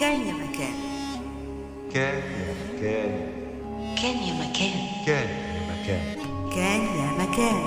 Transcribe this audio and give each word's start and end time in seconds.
كان 0.00 0.26
يا 0.26 0.32
مكان. 0.32 0.74
كان 1.94 2.22
يا 2.22 2.54
مكان. 2.54 3.30
كان 4.02 4.16
يا 4.16 4.32
مكان. 4.32 4.72
كان 5.06 5.28
يا 5.28 5.60
مكان. 5.72 6.16
كان 6.54 6.80
يا 6.80 7.10
مكان. 7.22 7.62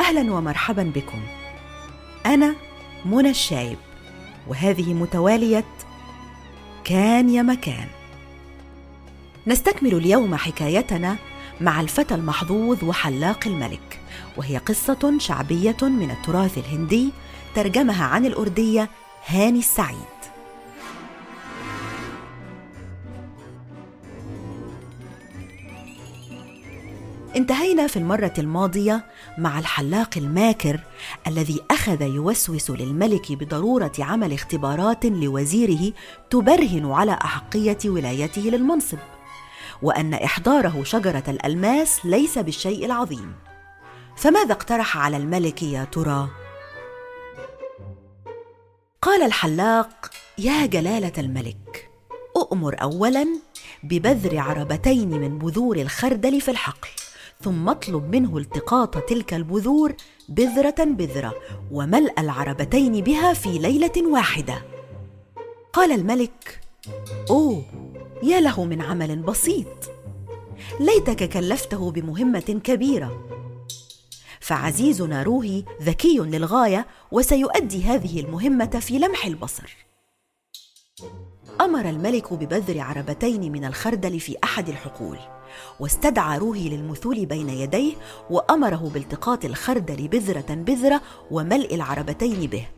أهلا 0.00 0.34
ومرحبا 0.34 0.92
بكم. 0.94 1.20
أنا 2.26 2.54
منى 3.04 3.30
الشايب 3.30 3.78
وهذه 4.48 4.94
متوالية 4.94 5.64
كان 6.84 7.30
يا 7.30 7.42
مكان. 7.42 7.88
نستكمل 9.46 9.94
اليوم 9.94 10.36
حكايتنا 10.36 11.16
مع 11.60 11.80
الفتى 11.80 12.14
المحظوظ 12.14 12.84
وحلاق 12.84 13.46
الملك 13.46 14.00
وهي 14.36 14.56
قصة 14.56 15.18
شعبية 15.18 15.76
من 15.82 16.10
التراث 16.10 16.58
الهندي 16.58 17.10
ترجمها 17.54 18.04
عن 18.04 18.26
الأردية 18.26 18.90
هاني 19.26 19.58
السعيد 19.58 20.12
انتهينا 27.36 27.86
في 27.86 27.96
المرة 27.96 28.32
الماضية 28.38 29.04
مع 29.38 29.58
الحلاق 29.58 30.10
الماكر 30.16 30.80
الذي 31.26 31.60
أخذ 31.70 32.02
يوسوس 32.02 32.70
للملك 32.70 33.32
بضرورة 33.32 33.92
عمل 33.98 34.32
اختبارات 34.32 35.06
لوزيره 35.06 35.92
تبرهن 36.30 36.92
على 36.92 37.12
أحقية 37.12 37.78
ولايته 37.84 38.42
للمنصب، 38.42 38.98
وأن 39.82 40.14
إحضاره 40.14 40.84
شجرة 40.84 41.24
الألماس 41.28 42.06
ليس 42.06 42.38
بالشيء 42.38 42.86
العظيم. 42.86 43.34
فماذا 44.16 44.52
اقترح 44.52 44.96
على 44.98 45.16
الملك 45.16 45.62
يا 45.62 45.84
ترى؟ 45.84 46.41
قال 49.02 49.22
الحلاق: 49.22 50.10
يا 50.38 50.66
جلالة 50.66 51.12
الملك، 51.18 51.90
أؤمر 52.36 52.82
أولاً 52.82 53.26
ببذر 53.82 54.38
عربتين 54.38 55.08
من 55.08 55.38
بذور 55.38 55.76
الخردل 55.76 56.40
في 56.40 56.50
الحقل 56.50 56.88
ثم 57.40 57.68
اطلب 57.68 58.16
منه 58.16 58.38
التقاط 58.38 58.98
تلك 58.98 59.34
البذور 59.34 59.94
بذرة 60.28 60.84
بذرة 60.84 61.34
وملء 61.70 62.12
العربتين 62.18 62.92
بها 62.92 63.32
في 63.32 63.58
ليلة 63.58 64.12
واحدة. 64.12 64.62
قال 65.72 65.92
الملك: 65.92 66.60
أوه 67.30 67.62
يا 68.22 68.40
له 68.40 68.64
من 68.64 68.82
عمل 68.82 69.16
بسيط. 69.22 69.90
ليتك 70.80 71.28
كلفته 71.28 71.90
بمهمة 71.90 72.60
كبيرة. 72.64 73.41
فعزيزنا 74.42 75.22
روهي 75.22 75.64
ذكي 75.82 76.18
للغاية 76.18 76.86
وسيؤدي 77.12 77.84
هذه 77.84 78.20
المهمة 78.20 78.80
في 78.80 78.98
لمح 78.98 79.26
البصر. 79.26 79.76
أمر 81.60 81.88
الملك 81.88 82.32
ببذر 82.32 82.80
عربتين 82.80 83.52
من 83.52 83.64
الخردل 83.64 84.20
في 84.20 84.36
أحد 84.44 84.68
الحقول 84.68 85.18
واستدعى 85.80 86.38
روهي 86.38 86.68
للمثول 86.68 87.26
بين 87.26 87.48
يديه 87.48 87.94
وأمره 88.30 88.90
بالتقاط 88.94 89.44
الخردل 89.44 90.08
بذرة 90.08 90.54
بذرة 90.54 91.00
وملء 91.30 91.74
العربتين 91.74 92.46
به. 92.46 92.68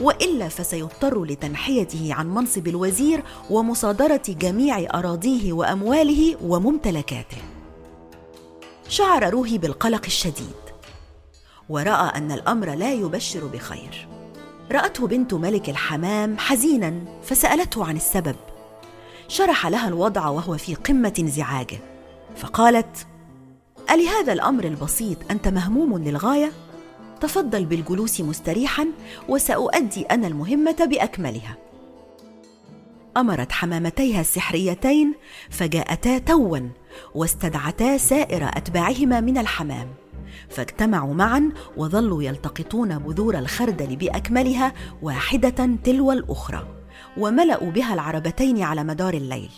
وإلا 0.00 0.48
فسيضطر 0.48 1.24
لتنحيته 1.24 2.14
عن 2.14 2.34
منصب 2.34 2.68
الوزير 2.68 3.22
ومصادرة 3.50 4.22
جميع 4.28 4.98
أراضيه 4.98 5.52
وأمواله 5.52 6.36
وممتلكاته. 6.42 7.38
شعر 8.88 9.30
روهي 9.30 9.58
بالقلق 9.58 10.02
الشديد. 10.06 10.69
ورأى 11.70 12.16
أن 12.16 12.32
الأمر 12.32 12.74
لا 12.74 12.92
يبشر 12.92 13.46
بخير. 13.46 14.08
رأته 14.72 15.06
بنت 15.06 15.34
ملك 15.34 15.68
الحمام 15.68 16.38
حزينا 16.38 16.94
فسألته 17.22 17.86
عن 17.86 17.96
السبب. 17.96 18.36
شرح 19.28 19.66
لها 19.66 19.88
الوضع 19.88 20.28
وهو 20.28 20.56
في 20.56 20.74
قمة 20.74 21.14
انزعاجه. 21.18 21.78
فقالت 22.36 23.06
ألهذا 23.90 24.32
الأمر 24.32 24.64
البسيط؟ 24.64 25.18
أنت 25.30 25.48
مهموم 25.48 25.98
للغاية؟ 25.98 26.52
تفضل 27.20 27.64
بالجلوس 27.64 28.20
مستريحا 28.20 28.86
وسأؤدي 29.28 30.02
أنا 30.02 30.26
المهمة 30.26 30.84
بأكملها. 30.84 31.56
أمرت 33.16 33.52
حمامتيها 33.52 34.20
السحريتين 34.20 35.14
فجاءتا 35.50 36.18
توا. 36.18 36.58
واستدعتا 37.14 37.98
سائر 37.98 38.48
أتباعهما 38.48 39.20
من 39.20 39.38
الحمام. 39.38 39.88
فاجتمعوا 40.48 41.14
معا 41.14 41.52
وظلوا 41.76 42.22
يلتقطون 42.22 42.98
بذور 42.98 43.38
الخردل 43.38 43.96
بأكملها 43.96 44.72
واحدة 45.02 45.70
تلو 45.84 46.12
الأخرى 46.12 46.66
وملأوا 47.16 47.70
بها 47.70 47.94
العربتين 47.94 48.62
على 48.62 48.84
مدار 48.84 49.14
الليل. 49.14 49.50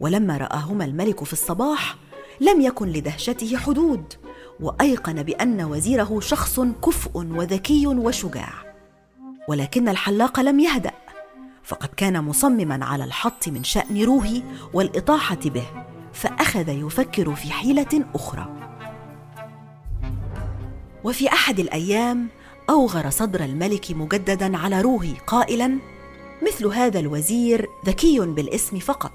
ولما 0.00 0.36
رآهما 0.36 0.84
الملك 0.84 1.24
في 1.24 1.32
الصباح 1.32 1.96
لم 2.40 2.60
يكن 2.60 2.88
لدهشته 2.88 3.56
حدود 3.56 4.04
وأيقن 4.60 5.22
بأن 5.22 5.64
وزيره 5.64 6.20
شخص 6.20 6.60
كفء 6.60 7.10
وذكي 7.16 7.86
وشجاع. 7.86 8.52
ولكن 9.48 9.88
الحلاق 9.88 10.40
لم 10.40 10.60
يهدأ 10.60 10.92
فقد 11.62 11.88
كان 11.88 12.24
مصمما 12.24 12.84
على 12.84 13.04
الحط 13.04 13.48
من 13.48 13.64
شأن 13.64 14.02
روحي 14.02 14.42
والإطاحة 14.74 15.38
به. 15.44 15.83
فأخذ 16.14 16.68
يفكر 16.68 17.34
في 17.34 17.52
حيلة 17.52 18.04
أخرى. 18.14 18.48
وفي 21.04 21.28
أحد 21.28 21.60
الأيام 21.60 22.28
أوغر 22.70 23.10
صدر 23.10 23.44
الملك 23.44 23.90
مجددا 23.90 24.58
على 24.58 24.80
روحي 24.80 25.14
قائلا 25.26 25.78
مثل 26.42 26.66
هذا 26.66 27.00
الوزير 27.00 27.68
ذكي 27.86 28.20
بالاسم 28.20 28.78
فقط. 28.78 29.12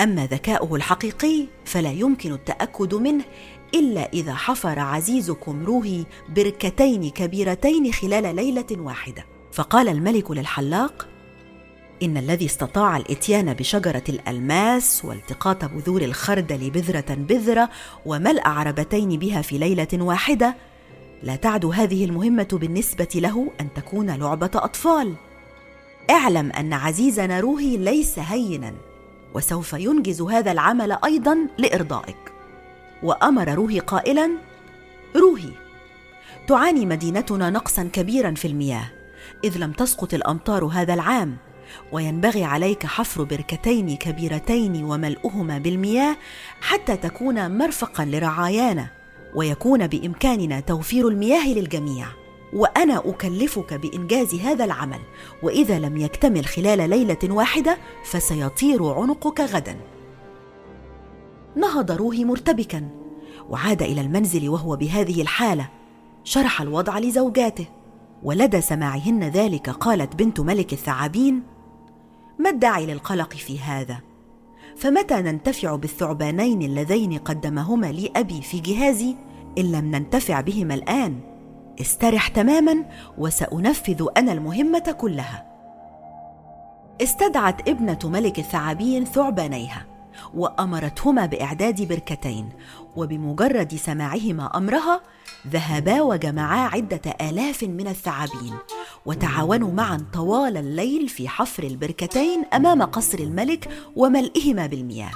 أما 0.00 0.26
ذكاؤه 0.26 0.76
الحقيقي 0.76 1.46
فلا 1.64 1.92
يمكن 1.92 2.32
التأكد 2.32 2.94
منه 2.94 3.24
إلا 3.74 4.12
إذا 4.12 4.34
حفر 4.34 4.78
عزيزكم 4.78 5.64
روحي 5.64 6.04
بركتين 6.28 7.10
كبيرتين 7.10 7.92
خلال 7.92 8.36
ليلة 8.36 8.66
واحدة. 8.70 9.24
فقال 9.52 9.88
الملك 9.88 10.30
للحلاق 10.30 11.08
إن 12.02 12.16
الذي 12.16 12.46
استطاع 12.46 12.96
الإتيان 12.96 13.54
بشجرة 13.54 14.02
الألماس 14.08 15.04
والتقاط 15.04 15.64
بذور 15.64 16.02
الخردل 16.02 16.70
بذرة 16.70 17.14
بذرة 17.14 17.70
وملا 18.06 18.48
عربتين 18.48 19.08
بها 19.08 19.42
في 19.42 19.58
ليلة 19.58 19.88
واحدة 19.92 20.56
لا 21.22 21.36
تعد 21.36 21.64
هذه 21.66 22.04
المهمة 22.04 22.48
بالنسبة 22.52 23.08
له 23.14 23.52
أن 23.60 23.68
تكون 23.74 24.10
لعبة 24.10 24.50
أطفال. 24.54 25.14
اعلم 26.10 26.52
أن 26.52 26.72
عزيزنا 26.72 27.40
روحي 27.40 27.76
ليس 27.76 28.18
هينا 28.18 28.74
وسوف 29.34 29.72
ينجز 29.72 30.22
هذا 30.22 30.52
العمل 30.52 30.98
أيضا 31.04 31.38
لإرضائك. 31.58 32.32
وأمر 33.02 33.54
روحي 33.54 33.78
قائلا 33.78 34.30
روحي 35.16 35.52
تعاني 36.48 36.86
مدينتنا 36.86 37.50
نقصا 37.50 37.90
كبيرا 37.92 38.34
في 38.34 38.48
المياه 38.48 38.90
إذ 39.44 39.58
لم 39.58 39.72
تسقط 39.72 40.14
الأمطار 40.14 40.64
هذا 40.64 40.94
العام 40.94 41.36
وينبغي 41.92 42.44
عليك 42.44 42.86
حفر 42.86 43.24
بركتين 43.24 43.96
كبيرتين 43.96 44.84
وملؤهما 44.84 45.58
بالمياه 45.58 46.16
حتى 46.60 46.96
تكون 46.96 47.58
مرفقا 47.58 48.04
لرعايانا 48.04 48.90
ويكون 49.34 49.86
بإمكاننا 49.86 50.60
توفير 50.60 51.08
المياه 51.08 51.48
للجميع. 51.48 52.06
وأنا 52.52 53.02
أكلفك 53.06 53.74
بإنجاز 53.74 54.34
هذا 54.34 54.64
العمل 54.64 55.00
وإذا 55.42 55.78
لم 55.78 55.96
يكتمل 55.96 56.46
خلال 56.46 56.90
ليلة 56.90 57.18
واحدة 57.24 57.78
فسيطير 58.04 58.84
عنقك 58.84 59.40
غدا. 59.40 59.76
نهض 61.56 61.90
روحي 61.90 62.24
مرتبكا. 62.24 62.88
وعاد 63.48 63.82
إلى 63.82 64.00
المنزل 64.00 64.48
وهو 64.48 64.76
بهذه 64.76 65.22
الحالة. 65.22 65.68
شرح 66.24 66.60
الوضع 66.60 66.98
لزوجاته. 66.98 67.66
ولدى 68.22 68.60
سماعهن 68.60 69.24
ذلك 69.24 69.70
قالت 69.70 70.16
بنت 70.16 70.40
ملك 70.40 70.72
الثعابين 70.72 71.42
ما 72.40 72.50
الداعي 72.50 72.86
للقلق 72.86 73.34
في 73.34 73.60
هذا؟ 73.60 74.00
فمتى 74.76 75.14
ننتفع 75.14 75.76
بالثعبانين 75.76 76.62
اللذين 76.62 77.18
قدمهما 77.18 77.86
لي 77.86 78.10
ابي 78.16 78.42
في 78.42 78.60
جهازي 78.60 79.16
إن 79.58 79.72
لم 79.72 79.90
ننتفع 79.90 80.40
بهما 80.40 80.74
الآن؟ 80.74 81.20
استرح 81.80 82.28
تماما 82.28 82.84
وسأنفذ 83.18 84.06
أنا 84.16 84.32
المهمة 84.32 84.94
كلها. 84.98 85.46
استدعت 87.02 87.68
ابنة 87.68 87.98
ملك 88.04 88.38
الثعابين 88.38 89.04
ثعبانيها 89.04 89.86
وأمرتهما 90.34 91.26
بإعداد 91.26 91.88
بركتين 91.88 92.48
وبمجرد 92.96 93.74
سماعهما 93.74 94.56
أمرها 94.56 95.00
ذهبا 95.48 96.02
وجمعا 96.02 96.68
عدة 96.68 97.16
آلاف 97.20 97.62
من 97.62 97.88
الثعابين 97.88 98.54
وتعاونوا 99.06 99.72
معا 99.72 100.06
طوال 100.12 100.56
الليل 100.56 101.08
في 101.08 101.28
حفر 101.28 101.62
البركتين 101.62 102.44
أمام 102.44 102.82
قصر 102.82 103.18
الملك 103.18 103.68
وملئهما 103.96 104.66
بالمياه. 104.66 105.10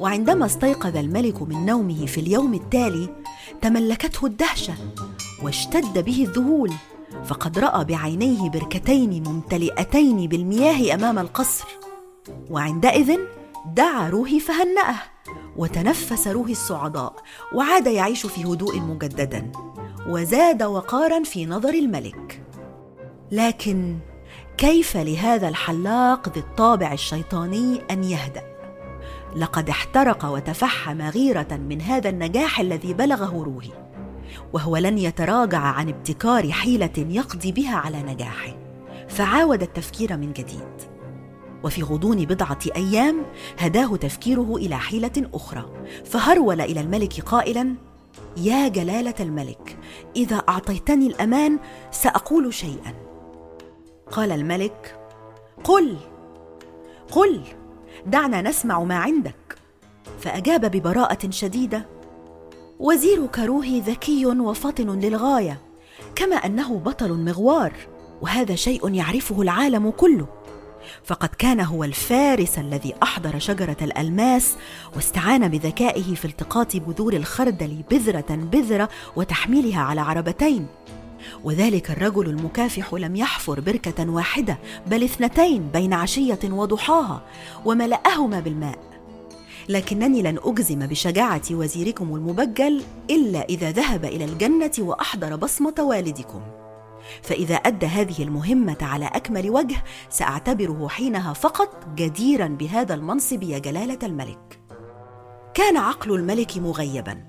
وعندما 0.00 0.46
استيقظ 0.46 0.96
الملك 0.96 1.42
من 1.42 1.66
نومه 1.66 2.06
في 2.06 2.20
اليوم 2.20 2.54
التالي 2.54 3.08
تملكته 3.62 4.26
الدهشة 4.26 4.74
واشتد 5.42 6.04
به 6.04 6.24
الذهول 6.24 6.72
فقد 7.24 7.58
رأى 7.58 7.84
بعينيه 7.84 8.50
بركتين 8.50 9.28
ممتلئتين 9.28 10.28
بالمياه 10.28 10.94
أمام 10.94 11.18
القصر 11.18 11.68
وعندئذ 12.50 13.18
دعا 13.74 14.08
روحي 14.08 14.40
فهنأه. 14.40 15.15
وتنفس 15.58 16.28
روحي 16.28 16.52
الصعداء 16.52 17.14
وعاد 17.54 17.86
يعيش 17.86 18.26
في 18.26 18.44
هدوء 18.44 18.80
مجددا 18.80 19.52
وزاد 20.08 20.62
وقارا 20.62 21.22
في 21.22 21.46
نظر 21.46 21.74
الملك. 21.74 22.42
لكن 23.32 23.98
كيف 24.58 24.96
لهذا 24.96 25.48
الحلاق 25.48 26.28
ذي 26.28 26.40
الطابع 26.40 26.92
الشيطاني 26.92 27.80
أن 27.90 28.04
يهدأ؟ 28.04 28.42
لقد 29.36 29.68
احترق 29.68 30.24
وتفحم 30.24 31.02
غيرة 31.02 31.60
من 31.68 31.80
هذا 31.80 32.08
النجاح 32.10 32.60
الذي 32.60 32.94
بلغه 32.94 33.42
روحي 33.42 33.72
وهو 34.52 34.76
لن 34.76 34.98
يتراجع 34.98 35.58
عن 35.58 35.88
ابتكار 35.88 36.52
حيلة 36.52 36.90
يقضي 36.96 37.52
بها 37.52 37.76
على 37.76 38.02
نجاحه 38.02 38.56
فعاود 39.08 39.62
التفكير 39.62 40.16
من 40.16 40.32
جديد. 40.32 40.95
وفي 41.66 41.82
غضون 41.82 42.24
بضعة 42.24 42.58
أيام 42.76 43.22
هداه 43.58 43.96
تفكيره 43.96 44.56
إلى 44.56 44.76
حيلة 44.76 45.30
أخرى 45.34 45.70
فهرول 46.04 46.60
إلى 46.60 46.80
الملك 46.80 47.20
قائلا 47.20 47.74
يا 48.36 48.68
جلالة 48.68 49.14
الملك 49.20 49.78
إذا 50.16 50.36
أعطيتني 50.36 51.06
الأمان 51.06 51.58
سأقول 51.90 52.54
شيئا. 52.54 52.94
قال 54.10 54.32
الملك 54.32 54.98
قل 55.64 55.96
قل 57.12 57.40
دعنا 58.06 58.42
نسمع 58.42 58.82
ما 58.82 58.96
عندك. 58.96 59.58
فأجاب 60.20 60.70
ببراءة 60.70 61.30
شديدة 61.30 61.86
وزيرك 62.78 63.38
روحي 63.38 63.80
ذكي 63.80 64.26
وفطن 64.26 64.98
للغاية 65.00 65.60
كما 66.14 66.36
أنه 66.36 66.78
بطل 66.78 67.12
مغوار 67.12 67.72
وهذا 68.22 68.54
شيء 68.54 68.94
يعرفه 68.94 69.42
العالم 69.42 69.90
كله. 69.90 70.26
فقد 71.04 71.28
كان 71.28 71.60
هو 71.60 71.84
الفارس 71.84 72.58
الذي 72.58 72.94
أحضر 73.02 73.38
شجرة 73.38 73.76
الألماس 73.82 74.56
واستعان 74.96 75.48
بذكائه 75.48 76.14
في 76.14 76.24
التقاط 76.24 76.76
بذور 76.76 77.12
الخردل 77.12 77.82
بذرة 77.90 78.26
بذرة 78.30 78.88
وتحميلها 79.16 79.80
على 79.80 80.00
عربتين. 80.00 80.66
وذلك 81.44 81.90
الرجل 81.90 82.26
المكافح 82.26 82.94
لم 82.94 83.16
يحفر 83.16 83.60
بركة 83.60 84.10
واحدة 84.10 84.58
بل 84.86 85.02
اثنتين 85.04 85.68
بين 85.72 85.92
عشية 85.92 86.38
وضحاها 86.44 87.22
وملأهما 87.64 88.40
بالماء. 88.40 88.78
لكنني 89.68 90.22
لن 90.22 90.38
أجزم 90.44 90.86
بشجاعة 90.86 91.42
وزيركم 91.50 92.14
المبجل 92.14 92.82
إلا 93.10 93.44
إذا 93.44 93.70
ذهب 93.70 94.04
إلى 94.04 94.24
الجنة 94.24 94.72
وأحضر 94.78 95.36
بصمة 95.36 95.74
والدكم. 95.78 96.40
فإذا 97.22 97.54
أدى 97.54 97.86
هذه 97.86 98.22
المهمة 98.22 98.78
على 98.82 99.06
أكمل 99.06 99.50
وجه 99.50 99.76
سأعتبره 100.10 100.88
حينها 100.88 101.32
فقط 101.32 101.86
جديرا 101.94 102.46
بهذا 102.46 102.94
المنصب 102.94 103.42
يا 103.42 103.58
جلالة 103.58 103.98
الملك. 104.02 104.60
كان 105.54 105.76
عقل 105.76 106.14
الملك 106.14 106.58
مغيبا 106.58 107.24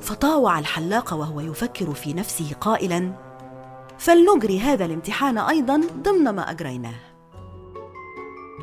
فطاوع 0.00 0.58
الحلاق 0.58 1.14
وهو 1.14 1.40
يفكر 1.40 1.94
في 1.94 2.12
نفسه 2.12 2.52
قائلا 2.60 3.12
فلنجري 3.98 4.60
هذا 4.60 4.84
الامتحان 4.84 5.38
أيضا 5.38 5.80
ضمن 6.02 6.30
ما 6.30 6.50
أجريناه. 6.50 6.94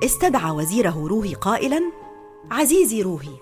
استدعى 0.03 0.51
وزيره 0.51 1.07
روحي 1.07 1.33
قائلا 1.33 1.81
عزيزي 2.51 3.01
روحي 3.01 3.35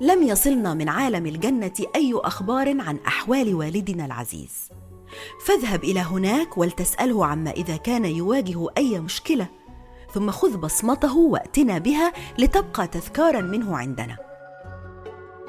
لم 0.00 0.22
يصلنا 0.22 0.74
من 0.74 0.88
عالم 0.88 1.26
الجنة 1.26 1.72
أي 1.94 2.12
أخبار 2.14 2.80
عن 2.80 2.98
أحوال 3.06 3.54
والدنا 3.54 4.06
العزيز. 4.06 4.70
فاذهب 5.46 5.84
إلى 5.84 6.00
هناك 6.00 6.58
ولتسأله 6.58 7.26
عما 7.26 7.50
إذا 7.50 7.76
كان 7.76 8.04
يواجه 8.04 8.66
أي 8.78 9.00
مشكلة 9.00 9.46
ثم 10.12 10.30
خذ 10.30 10.56
بصمته 10.56 11.16
وأتنا 11.16 11.78
بها 11.78 12.12
لتبقى 12.38 12.86
تذكارا 12.86 13.40
منه 13.40 13.76
عندنا. 13.76 14.16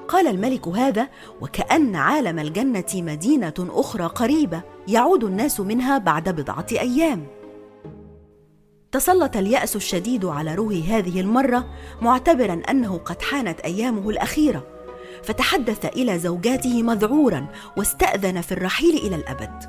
قال 0.07 0.27
الملك 0.27 0.67
هذا 0.67 1.07
وكأن 1.41 1.95
عالم 1.95 2.39
الجنة 2.39 2.85
مدينة 2.95 3.53
أخرى 3.59 4.05
قريبة 4.05 4.61
يعود 4.87 5.23
الناس 5.23 5.59
منها 5.59 5.97
بعد 5.97 6.29
بضعة 6.29 6.65
أيام. 6.71 7.27
تسلط 8.91 9.37
اليأس 9.37 9.75
الشديد 9.75 10.25
على 10.25 10.55
روحي 10.55 10.83
هذه 10.83 11.21
المرة 11.21 11.65
معتبرا 12.01 12.61
أنه 12.69 12.97
قد 12.97 13.21
حانت 13.21 13.59
أيامه 13.59 14.09
الأخيرة. 14.09 14.76
فتحدث 15.27 15.85
إلى 15.85 16.19
زوجاته 16.19 16.83
مذعورا 16.83 17.47
واستأذن 17.77 18.41
في 18.41 18.51
الرحيل 18.51 18.95
إلى 18.95 19.15
الأبد. 19.15 19.63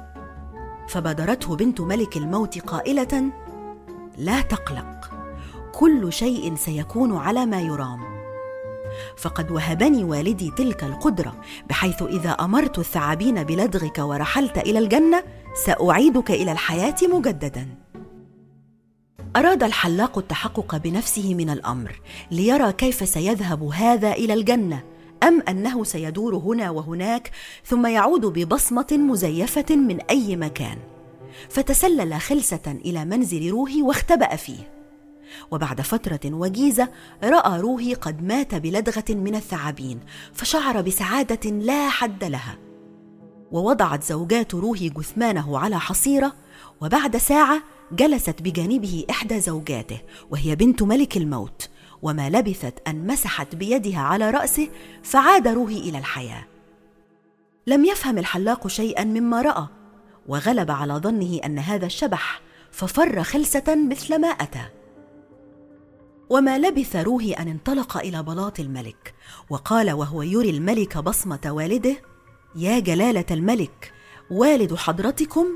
فبادرته 0.88 1.56
بنت 1.56 1.80
ملك 1.80 2.16
الموت 2.16 2.58
قائلة 2.58 3.30
لا 4.18 4.40
تقلق 4.40 5.10
كل 5.74 6.12
شيء 6.12 6.54
سيكون 6.54 7.16
على 7.16 7.46
ما 7.46 7.60
يرام. 7.60 8.00
فقد 9.16 9.50
وهبني 9.50 10.04
والدي 10.04 10.50
تلك 10.50 10.84
القدرة 10.84 11.34
بحيث 11.68 12.02
إذا 12.02 12.30
أمرت 12.30 12.78
الثعابين 12.78 13.42
بلدغك 13.42 13.98
ورحلت 13.98 14.58
إلى 14.58 14.78
الجنة 14.78 15.22
سأعيدك 15.66 16.30
إلى 16.30 16.52
الحياة 16.52 16.96
مجددا. 17.02 17.68
أراد 19.36 19.62
الحلاق 19.62 20.18
التحقق 20.18 20.76
بنفسه 20.76 21.34
من 21.34 21.50
الأمر 21.50 22.00
ليرى 22.30 22.72
كيف 22.72 23.08
سيذهب 23.08 23.62
هذا 23.62 24.12
إلى 24.12 24.34
الجنة. 24.34 24.97
أم 25.22 25.42
أنه 25.48 25.84
سيدور 25.84 26.36
هنا 26.36 26.70
وهناك 26.70 27.30
ثم 27.66 27.86
يعود 27.86 28.26
ببصمة 28.26 28.86
مزيفة 28.92 29.76
من 29.76 30.00
أي 30.00 30.36
مكان. 30.36 30.78
فتسلل 31.48 32.14
خلسة 32.14 32.78
إلى 32.84 33.04
منزل 33.04 33.50
روحي 33.50 33.82
واختبأ 33.82 34.36
فيه. 34.36 34.72
وبعد 35.50 35.80
فترة 35.80 36.20
وجيزة 36.24 36.88
رأى 37.24 37.60
روحي 37.60 37.94
قد 37.94 38.22
مات 38.22 38.54
بلدغة 38.54 39.04
من 39.08 39.34
الثعابين 39.34 40.00
فشعر 40.32 40.80
بسعادة 40.80 41.50
لا 41.50 41.88
حد 41.88 42.24
لها. 42.24 42.58
ووضعت 43.52 44.04
زوجات 44.04 44.54
روحي 44.54 44.88
جثمانه 44.88 45.58
على 45.58 45.80
حصيرة 45.80 46.32
وبعد 46.80 47.16
ساعة 47.16 47.62
جلست 47.92 48.42
بجانبه 48.42 49.04
إحدى 49.10 49.40
زوجاته 49.40 50.00
وهي 50.30 50.56
بنت 50.56 50.82
ملك 50.82 51.16
الموت. 51.16 51.68
وما 52.02 52.30
لبثت 52.30 52.88
أن 52.88 53.06
مسحت 53.06 53.54
بيدها 53.54 54.00
على 54.00 54.30
رأسه 54.30 54.68
فعاد 55.02 55.48
روحي 55.48 55.78
إلى 55.78 55.98
الحياة. 55.98 56.44
لم 57.66 57.84
يفهم 57.84 58.18
الحلاق 58.18 58.68
شيئا 58.68 59.04
مما 59.04 59.42
رأى 59.42 59.66
وغلب 60.28 60.70
على 60.70 60.94
ظنه 60.94 61.40
أن 61.44 61.58
هذا 61.58 61.86
الشبح 61.86 62.40
ففر 62.70 63.22
خلسة 63.22 63.76
مثل 63.90 64.20
ما 64.20 64.28
أتى. 64.28 64.68
وما 66.30 66.58
لبث 66.58 66.96
روحي 66.96 67.32
أن 67.32 67.48
انطلق 67.48 67.96
إلى 67.96 68.22
بلاط 68.22 68.60
الملك 68.60 69.14
وقال 69.50 69.90
وهو 69.90 70.22
يري 70.22 70.50
الملك 70.50 70.98
بصمة 70.98 71.40
والده 71.46 71.96
يا 72.56 72.78
جلالة 72.78 73.24
الملك 73.30 73.92
والد 74.30 74.74
حضرتكم 74.74 75.46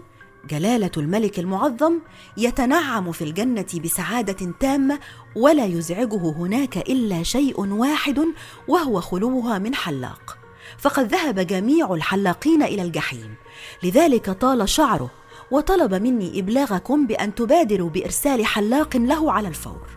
جلالة 0.50 0.90
الملك 0.96 1.38
المعظم 1.38 1.99
يتنعم 2.37 3.12
في 3.12 3.25
الجنة 3.25 3.66
بسعادة 3.84 4.52
تامة 4.61 4.99
ولا 5.37 5.64
يزعجه 5.64 6.30
هناك 6.30 6.76
إلا 6.76 7.22
شيء 7.22 7.61
واحد 7.61 8.20
وهو 8.68 9.00
خلوها 9.00 9.58
من 9.58 9.75
حلاق. 9.75 10.38
فقد 10.78 11.06
ذهب 11.06 11.40
جميع 11.40 11.94
الحلاقين 11.94 12.62
إلى 12.62 12.82
الجحيم. 12.82 13.34
لذلك 13.82 14.30
طال 14.30 14.68
شعره 14.68 15.11
وطلب 15.50 15.94
مني 15.94 16.40
إبلاغكم 16.40 17.06
بأن 17.06 17.34
تبادروا 17.34 17.90
بإرسال 17.90 18.46
حلاق 18.46 18.96
له 18.96 19.32
على 19.32 19.49
الفور. 19.49 19.88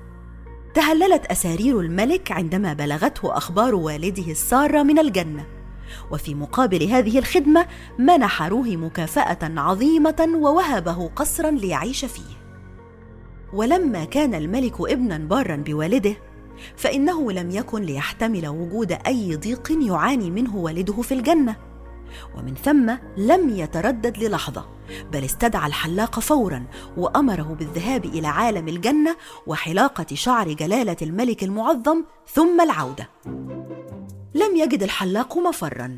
تهللت 0.74 1.26
أسارير 1.26 1.80
الملك 1.80 2.32
عندما 2.32 2.74
بلغته 2.74 3.38
أخبار 3.38 3.76
والده 3.76 4.32
السارة 4.32 4.84
من 4.84 5.00
الجنة. 5.00 5.55
وفي 6.12 6.36
مقابل 6.36 6.84
هذه 6.84 7.20
الخدمة 7.20 7.68
منح 8.00 8.44
روحي 8.44 8.76
مكافأة 8.76 9.60
عظيمة 9.60 10.30
ووهبه 10.36 11.08
قصرا 11.16 11.52
ليعيش 11.52 12.06
فيه. 12.06 12.36
ولما 13.54 14.06
كان 14.06 14.34
الملك 14.34 14.82
ابنا 14.82 15.18
بارا 15.18 15.56
بوالده 15.56 16.16
فإنه 16.76 17.32
لم 17.32 17.52
يكن 17.52 17.82
ليحتمل 17.82 18.48
وجود 18.48 18.92
أي 18.92 19.36
ضيق 19.36 19.72
يعاني 19.72 20.32
منه 20.32 20.56
والده 20.56 21.02
في 21.02 21.14
الجنة. 21.14 21.56
ومن 22.38 22.56
ثم 22.56 22.92
لم 23.18 23.50
يتردد 23.50 24.18
للحظة 24.18 24.66
بل 25.12 25.24
استدعى 25.24 25.68
الحلاق 25.68 26.20
فورا 26.20 26.66
وأمره 26.98 27.56
بالذهاب 27.60 28.06
إلى 28.06 28.28
عالم 28.28 28.68
الجنة 28.68 29.16
وحلاقة 29.48 30.06
شعر 30.14 30.54
جلالة 30.54 30.98
الملك 31.02 31.44
المعظم 31.44 32.04
ثم 32.34 32.62
العودة. 32.62 33.10
لم 34.36 34.56
يجد 34.56 34.84
الحلاق 34.84 35.38
مفرا 35.38 35.98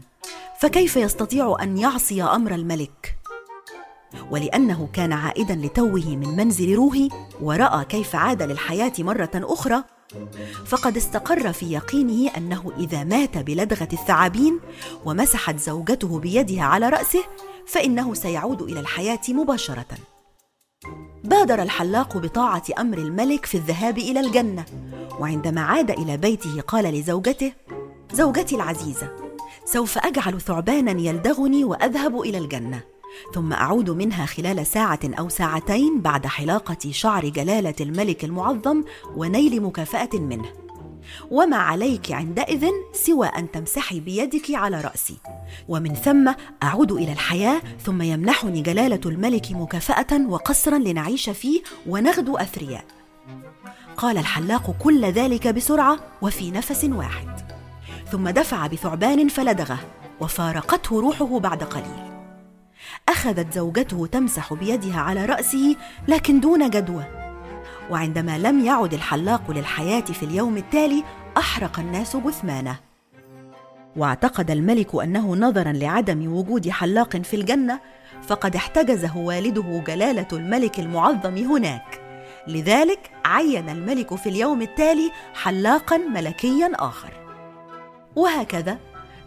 فكيف 0.59 0.95
يستطيع 0.95 1.57
أن 1.61 1.77
يعصي 1.77 2.23
أمر 2.23 2.55
الملك؟ 2.55 3.17
ولأنه 4.31 4.89
كان 4.93 5.13
عائدا 5.13 5.55
لتوه 5.55 6.15
من 6.15 6.27
منزل 6.27 6.75
روحي 6.75 7.09
ورأى 7.41 7.85
كيف 7.85 8.15
عاد 8.15 8.43
للحياة 8.43 8.93
مرة 8.99 9.31
أخرى 9.35 9.83
فقد 10.65 10.97
استقر 10.97 11.53
في 11.53 11.71
يقينه 11.71 12.31
أنه 12.37 12.71
إذا 12.79 13.03
مات 13.03 13.37
بلدغة 13.37 13.89
الثعابين 13.93 14.59
ومسحت 15.05 15.59
زوجته 15.59 16.19
بيدها 16.19 16.63
على 16.63 16.89
رأسه 16.89 17.23
فإنه 17.67 18.13
سيعود 18.13 18.61
إلى 18.61 18.79
الحياة 18.79 19.21
مباشرة. 19.29 19.87
بادر 21.23 21.61
الحلاق 21.61 22.17
بطاعة 22.17 22.63
أمر 22.79 22.97
الملك 22.97 23.45
في 23.45 23.55
الذهاب 23.57 23.97
إلى 23.97 24.19
الجنة 24.19 24.65
وعندما 25.19 25.61
عاد 25.61 25.91
إلى 25.91 26.17
بيته 26.17 26.61
قال 26.61 26.85
لزوجته 26.85 27.53
زوجتي 28.13 28.55
العزيزة 28.55 29.09
سوف 29.65 29.97
أجعل 29.97 30.41
ثعبانا 30.41 31.01
يلدغني 31.01 31.63
وأذهب 31.63 32.21
إلى 32.21 32.37
الجنة 32.37 32.83
ثم 33.33 33.53
أعود 33.53 33.89
منها 33.89 34.25
خلال 34.25 34.67
ساعة 34.67 34.99
أو 35.05 35.29
ساعتين 35.29 36.01
بعد 36.01 36.27
حلاقة 36.27 36.91
شعر 36.91 37.29
جلالة 37.29 37.75
الملك 37.81 38.23
المعظم 38.23 38.83
ونيل 39.15 39.61
مكافأة 39.61 40.09
منه. 40.13 40.45
وما 41.31 41.57
عليك 41.57 42.11
عندئذ 42.11 42.69
سوى 42.93 43.27
أن 43.27 43.51
تمسحي 43.51 43.99
بيدك 43.99 44.51
على 44.51 44.81
رأسي. 44.81 45.17
ومن 45.67 45.93
ثم 45.93 46.33
أعود 46.63 46.91
إلى 46.91 47.11
الحياة 47.11 47.61
ثم 47.83 48.01
يمنحني 48.01 48.61
جلالة 48.61 49.01
الملك 49.05 49.51
مكافأة 49.51 50.27
وقصرا 50.27 50.77
لنعيش 50.77 51.29
فيه 51.29 51.61
ونغدو 51.87 52.37
أثرياء. 52.37 52.85
قال 53.97 54.17
الحلاق 54.17 54.75
كل 54.79 55.05
ذلك 55.05 55.47
بسرعة 55.47 55.99
وفي 56.21 56.51
نفس 56.51 56.83
واحد. 56.83 57.46
ثم 58.11 58.29
دفع 58.29 58.67
بثعبان 58.67 59.27
فلدغه 59.27 59.79
وفارقته 60.19 61.01
روحه 61.01 61.39
بعد 61.39 61.63
قليل. 61.63 62.11
أخذت 63.09 63.53
زوجته 63.53 64.05
تمسح 64.05 64.53
بيدها 64.53 64.99
على 64.99 65.25
رأسه 65.25 65.75
لكن 66.07 66.39
دون 66.39 66.69
جدوى. 66.69 67.03
وعندما 67.89 68.37
لم 68.37 68.65
يعد 68.65 68.93
الحلاق 68.93 69.51
للحياة 69.51 70.01
في 70.01 70.23
اليوم 70.23 70.57
التالي 70.57 71.03
أحرق 71.37 71.79
الناس 71.79 72.15
جثمانه. 72.17 72.75
واعتقد 73.95 74.51
الملك 74.51 74.95
أنه 74.95 75.35
نظرا 75.35 75.71
لعدم 75.71 76.33
وجود 76.33 76.69
حلاق 76.69 77.17
في 77.17 77.35
الجنة 77.35 77.79
فقد 78.27 78.55
احتجزه 78.55 79.17
والده 79.17 79.83
جلالة 79.87 80.27
الملك 80.33 80.79
المعظم 80.79 81.37
هناك. 81.37 82.01
لذلك 82.47 83.11
عين 83.25 83.69
الملك 83.69 84.15
في 84.15 84.29
اليوم 84.29 84.61
التالي 84.61 85.11
حلاقا 85.33 85.97
ملكيا 85.97 86.71
آخر. 86.75 87.26
وهكذا 88.17 88.77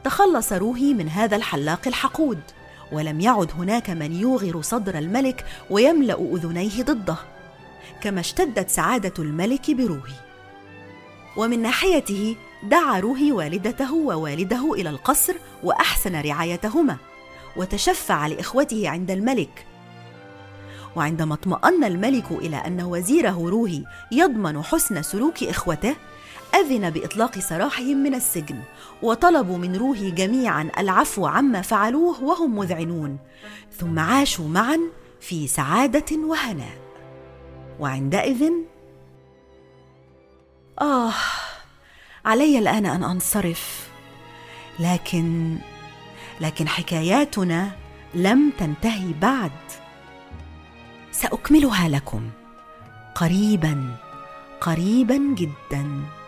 تخلص 0.05 0.53
روحي 0.53 0.95
من 0.95 1.09
هذا 1.09 1.37
الحلاق 1.37 1.81
الحقود 1.87 2.41
ولم 2.93 3.21
يعد 3.21 3.51
هناك 3.59 3.91
من 3.91 4.13
يوغر 4.13 4.63
صدر 4.63 4.99
الملك 4.99 5.45
ويملأ 5.71 6.19
أذنيه 6.33 6.83
ضده 6.83 7.17
كما 8.01 8.21
اشتدت 8.21 8.71
سعادة 8.71 9.13
الملك 9.19 9.71
بروحي. 9.71 10.15
ومن 11.37 11.63
ناحيته 11.63 12.37
دعا 12.63 13.01
روحي 13.01 13.33
والدته 13.33 13.95
ووالده 13.95 14.73
إلى 14.75 14.91
القصر 14.91 15.35
وأحسن 15.63 16.21
رعايتهما 16.21 16.97
وتشفع 17.57 18.27
لإخوته 18.27 18.89
عند 18.89 19.11
الملك. 19.11 19.67
وعندما 20.97 21.35
اطمأن 21.35 21.85
الملك 21.85 22.31
إلى 22.31 22.57
أن 22.57 22.83
وزيره 22.83 23.49
روحي 23.49 23.85
يضمن 24.13 24.63
حسن 24.63 25.03
سلوك 25.03 25.43
إخوته 25.43 25.97
أذن 26.55 26.91
بإطلاق 26.91 27.39
سراحهم 27.39 27.97
من 27.97 28.15
السجن 28.15 28.63
وطلبوا 29.03 29.59
من 29.59 29.77
روحي 29.77 30.11
جميعا 30.11 30.71
العفو 30.79 31.27
عما 31.27 31.63
فعلوه 31.63 32.23
وهم 32.23 32.59
مذعنون 32.59 33.19
ثم 33.79 33.99
عاشوا 33.99 34.49
معا 34.49 34.79
في 35.21 35.47
سعادة 35.47 36.17
وهناء. 36.17 36.79
وعندئذ 37.81 38.51
آه 40.81 41.13
علي 42.25 42.59
الآن 42.59 42.87
أن 42.87 43.05
أنصرف. 43.05 43.91
لكن 44.81 45.57
لكن 46.41 46.69
حكاياتنا 46.69 47.71
لم 48.15 48.53
تنتهي 48.59 49.13
بعد. 49.13 49.53
سأكملها 51.13 51.89
لكم. 51.89 52.31
قريبا 53.15 53.97
قريبا 54.61 55.35
جدا. 55.35 56.20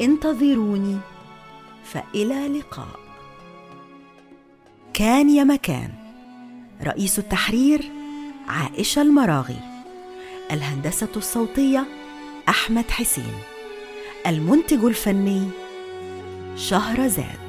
انتظروني. 0.00 0.98
فإلى 1.84 2.48
لقاء. 2.48 3.00
كان 4.94 5.30
يا 5.30 5.44
مكان. 5.44 5.90
رئيس 6.82 7.18
التحرير 7.18 7.92
عائشة 8.48 9.02
المراغي. 9.02 9.60
الهندسة 10.52 11.08
الصوتية 11.16 11.86
أحمد 12.48 12.90
حسين. 12.90 13.34
المنتج 14.26 14.84
الفني 14.84 15.48
شهرزاد. 16.56 17.47